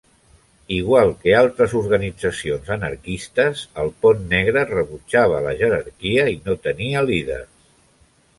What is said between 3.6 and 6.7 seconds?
el Pont Negre rebutjava la jerarquia i no